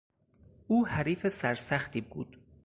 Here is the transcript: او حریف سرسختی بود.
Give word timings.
او 0.67 0.87
حریف 0.87 1.27
سرسختی 1.29 2.01
بود. 2.01 2.37